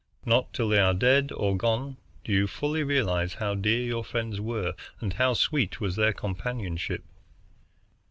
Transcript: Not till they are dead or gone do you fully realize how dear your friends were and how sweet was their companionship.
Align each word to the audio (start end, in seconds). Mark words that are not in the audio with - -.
Not 0.25 0.51
till 0.51 0.67
they 0.69 0.79
are 0.79 0.95
dead 0.95 1.31
or 1.31 1.55
gone 1.55 1.97
do 2.25 2.31
you 2.33 2.47
fully 2.47 2.81
realize 2.81 3.35
how 3.35 3.53
dear 3.53 3.83
your 3.83 4.03
friends 4.03 4.41
were 4.41 4.73
and 4.99 5.13
how 5.13 5.35
sweet 5.35 5.79
was 5.79 5.95
their 5.95 6.11
companionship. 6.11 7.03